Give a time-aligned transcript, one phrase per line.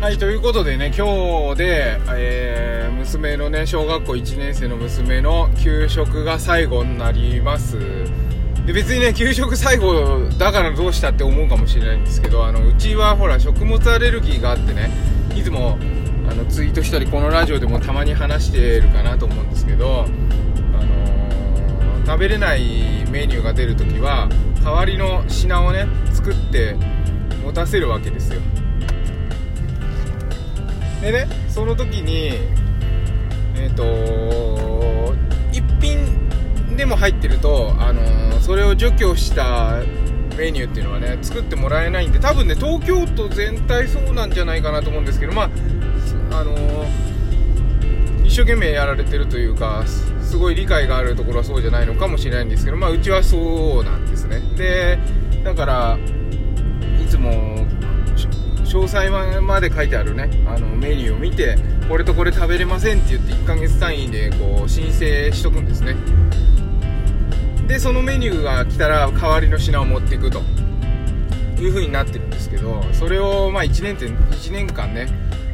[0.00, 7.78] はい、ということでね、今日で、えー、娘のね、小学校1年生の娘の給食が最後になります。
[8.64, 14.90] で、別にね、給食最後だからどうしたって思うかもしれないんですけど、あの、うちはほら、食物アレルギーがあってね、
[15.36, 15.76] いつも、
[16.30, 20.06] あの、ツイートしたり、このラジオでもたまに話してるかなと思うんですけど、
[20.72, 24.30] あのー食べれないメニューが出るときは、
[24.64, 26.74] 代わりの品をね、作って
[27.44, 28.40] 持たせるわけですよ。
[31.00, 32.32] でねその時に
[33.56, 35.14] えっ、と
[35.52, 39.76] 一品でも入ってると、あのーそれを除去した
[40.36, 45.50] メニューっていうのはね作ってもらえないんで多分ね東京都全体そうなんじゃないかなと思うんですけどまあ
[46.32, 47.10] あのー
[48.24, 54.40] 一生懸命やられてるというかすごい理解があるところはそうじゃないのかもしれないんですけどまあうちはそうなんですね。
[54.56, 54.98] で
[55.44, 55.98] だから
[57.02, 57.49] いつも
[58.70, 59.10] 詳細
[59.42, 60.30] まで書いてあるね。
[60.46, 61.56] あのメニューを見て
[61.88, 65.96] これとこれ食べれませんって言って1ヶ月単位でこう申請しとくんですね。
[67.66, 70.40] でそのメニューが来たら代わりの品を持っていくと。
[71.62, 75.08] いう風になってるんですけどそれをまあ1年って1年間ね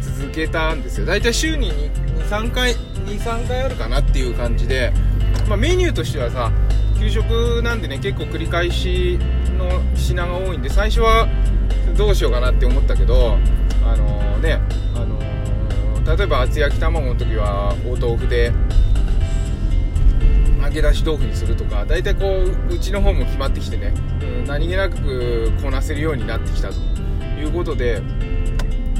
[0.00, 1.06] 続けたんですよ。
[1.06, 1.72] 大体週に
[2.28, 2.74] 23回
[3.06, 4.92] 23回あるかなっていう感じで、
[5.48, 6.52] まあ、メニューとしてはさ
[7.00, 9.18] 給食なんでね結構繰り返し
[9.58, 11.28] の品が多いんで最初は
[11.98, 13.36] どうしようかなって思ったけど
[13.84, 14.60] あのね
[14.94, 18.52] あの例えば厚焼き卵の時はお豆腐で
[20.62, 26.88] 揚げ出し豆腐にするとか大体こううちの方も決まってきてね、うん、何気なくこなせるようになってきたと。
[27.40, 28.02] いうことで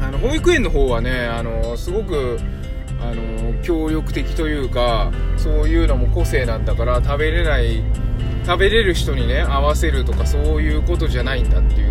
[0.00, 2.38] あの保育園の方はねあのすごく
[3.00, 7.82] あの協力的というかそういうのも個性なんだから食べれない
[8.46, 11.89] 食べれる人にね合わせるとかそういうことじゃないんだっていう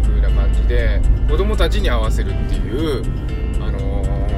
[0.70, 3.04] で子供たちに合わせるっていう
[3.62, 3.80] あの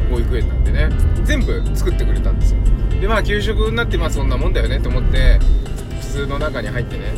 [0.10, 0.90] 保育園なんでね。
[1.24, 2.60] 全部作ってくれたんですよ。
[3.00, 5.40] でまあ給食になってまあそんなもんだよねと思って
[6.00, 7.14] 普通の中に入ってね。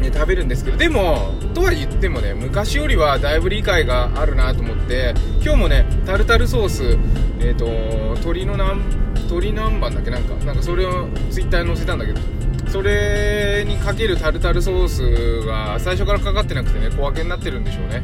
[0.00, 6.98] ね食べるんですけどでもとは言ってもね昔よりはだいぶ理解があるなと思って今日もねタルタルソース
[7.40, 8.82] えっ、と鶏の南
[9.28, 10.10] 鶏南蛮だっけ？
[10.10, 12.20] なんかなんかそれをツイッターに載せたんだけど
[12.68, 18.02] それにかけるタルタルソースが最初からかかってなくてね小分けになってるんでしょうね。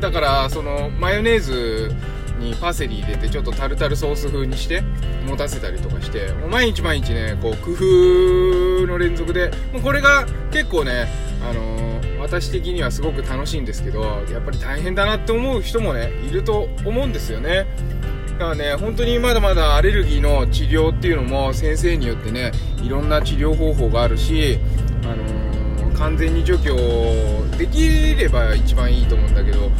[0.00, 1.92] だからそのマヨネーズ
[2.38, 4.82] にパセリ入れてちょっとタルタルソース風にして
[5.26, 11.06] 持たせたりとかしてもう毎日毎日ねこう工夫の連続でもうこれが結構ね
[11.48, 11.92] あのー
[12.22, 17.66] 私的にはすごく楽しいんですけどやっぱり大変だなって思う人もねいると思うんですよね。
[18.42, 22.50] からね本当にまだまだアレルギーの治療っていうのも先生によってね
[22.82, 24.58] いろんな治療方法があるし
[25.04, 25.42] あのー
[26.02, 26.74] 完全に除去
[27.56, 29.70] できれば一番いいと思うんだけど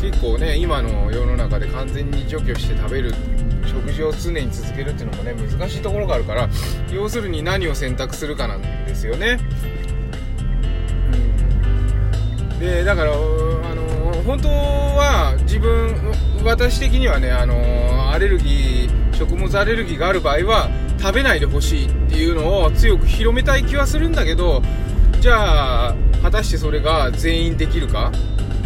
[0.00, 3.14] 結構ね今の世の中で完全に除去して食べる
[3.64, 6.48] 食事を常に続けるっていうのもね難しいところがあるから
[6.92, 9.38] 要するに何を選択するかなんですよね。
[12.50, 12.58] うん。
[12.58, 15.94] でだからあの本当は自分
[16.42, 24.62] 私的にはねあのアレルギー食物アレルギーがある場合は食べないでほしいっていうのを強く広めたい気はするんだけど
[25.20, 28.12] じゃあ果たしてそれが全員できるか？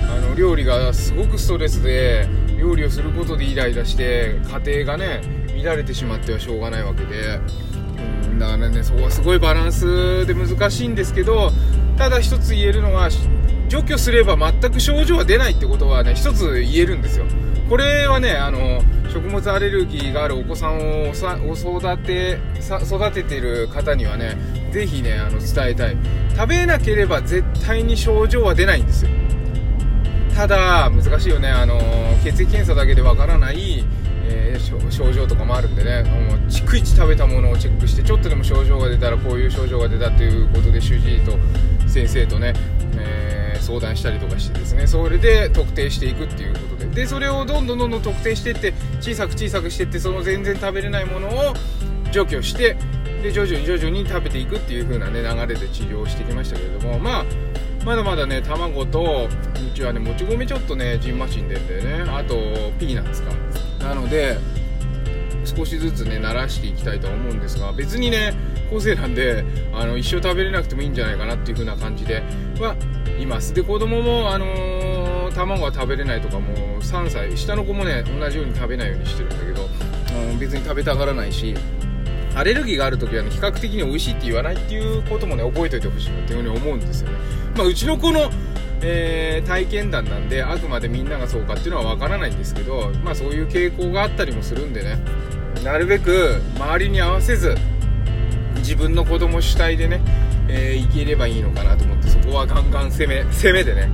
[0.01, 2.29] あの料理がすごくストレスで
[2.59, 5.21] 料理をすることでイライラして家庭がね
[5.63, 7.41] 乱れてしまってはしょうがないわけで。
[8.31, 11.53] うんだからねそこはすごいバランスで難しいんですけど
[11.97, 13.09] ただ一つ言えるのは
[13.69, 17.27] 除去すれば全く症状が出ないってことはね一つ言えるんですよ。
[17.69, 18.81] これはねあの
[19.13, 20.79] 食物アレルギーがあるお子さん
[21.09, 24.37] を育て育ててる方にはね
[24.71, 25.97] ぜひねあの伝えたい。
[26.37, 29.11] 食べなければ絶対に症状は出ないんですよ。
[30.35, 31.49] ただ難しいよね。
[31.49, 31.81] あの
[32.23, 33.85] 血液検査だけでわからない、
[34.25, 36.03] えー症症状とかもあるんでね。
[36.03, 41.33] もう逐一食べたものをチェックしてちょっとでも症状が出たらこういう症状が出たということで主治医と
[41.89, 42.53] 先生とね、
[42.99, 43.26] えー
[43.67, 46.87] 相談したりとかしてですねそれで特定していくっていうことで。
[46.87, 51.33] でそれをどんどんどんどん特定していって小さく小さくしていってその全然食べれないものを
[52.13, 52.77] 除去して
[53.23, 56.99] で徐々に徐々に食べていくっていう風なね流れで治療してきましたけれども。
[56.99, 57.25] まあ
[57.85, 62.11] まだまだね卵とうちはねもち米ちょっとねじんましんでんだよね。
[62.11, 62.35] あと
[62.81, 63.33] ピーナッツか。
[63.79, 64.39] なので
[65.45, 68.35] 少しずつね慣らしていきたいとは思うんですが別にね
[68.71, 72.25] 個性なんであの一生食べれなくてもいいんじゃないかなっていう風な感じで。
[72.59, 72.75] は
[73.19, 73.55] います。
[73.55, 79.69] で子供もあのー卵は食べれないとかもう3歳下の子もね同じように食べないようにしてるんだけど、
[80.31, 81.55] うん、別に食べたがらないし
[82.35, 87.19] アレルギーがある時はね比較的に美味しいって言わないっていうこともね覚えておいてほしいなっていうふうに思うんですよね。
[87.57, 88.31] まあうちの子の
[88.83, 94.99] えー、体験談なんであくまでみんながそうかっていうのはわからないんですけど、まあ、そういう傾向があったりもするんでね。
[95.65, 97.57] なるべく周りに合わせず
[98.67, 100.01] 自分の子供主体でね、
[100.49, 103.89] えー、いければいいのかなと思ってそこはガンガン攻め 攻めでね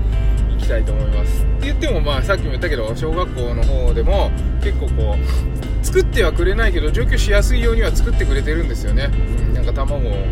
[0.51, 1.43] いきたいと思います。
[1.43, 4.31] って言ってもまあさっきも言ったけど小学校の方でも
[4.63, 9.11] 結構こう作ってはくれないけど除去しやすいようには作ってくれてるんですよね、
[9.49, 10.27] うん、なんか卵を。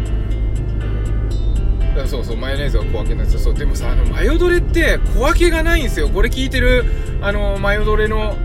[2.06, 6.08] そうそうマヨネーズは小分けのやつそうでもさあのマヨドレって小分けがないんですよ。
[6.08, 6.86] これ聞いてる
[7.20, 8.36] あのマヨドレの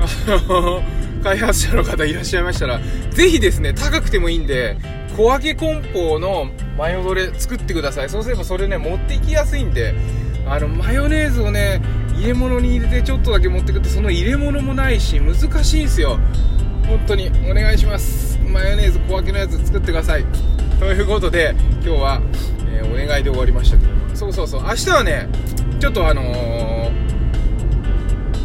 [0.00, 0.82] あの
[1.22, 2.80] 開発者の方いらっしゃいましたら
[3.10, 4.78] ぜひですね高くてもいいんで
[5.16, 8.10] 小分け梱包のマヨドレ作ってください。
[8.10, 9.94] そうすればそれね持っていきやすいんで
[10.46, 11.80] あのマヨネーズをね
[12.14, 16.18] 入れ物に入れてちょっとだけ持ってくってその入れ物もないし難しいんすよ。
[16.86, 18.38] 本当にお願いします。
[18.40, 20.24] マヨネーズ小分けのやつ作ってください。
[20.78, 22.20] ということで今日は、
[22.70, 23.90] えー、お願いで終わりましたけど。
[24.14, 24.62] そうそうそう。
[24.62, 25.28] 明日はね
[25.80, 26.90] ちょっとあのー、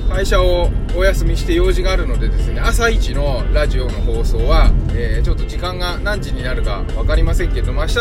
[0.10, 8.00] 会社をお休みして用事があるのでですね朝一のラジオの放送は、えー、ちょっと時間が何時になるか分かりませんけども明日、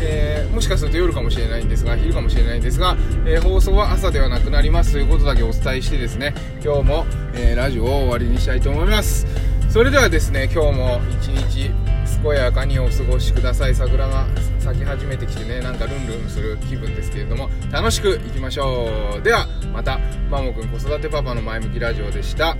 [0.00, 2.96] えー、もしかすると夜かもしれないんですが昼かもしれないんですが、
[3.26, 9.26] えー、放送は朝ではなくなりますということだけお伝えしてですね今日も、えラジオを終わりにしたいと思います。
[9.68, 11.70] それではですね今日も一日
[12.22, 13.74] 健やかにお過ごしください。
[13.74, 14.26] 桜が
[14.58, 19.22] 咲き始めてきてねなんかルンルンする気分ですけれども楽しくいきましょう。
[19.22, 19.98] ではまた
[20.30, 22.56] マモくん子育てパパの前向きラジオでした。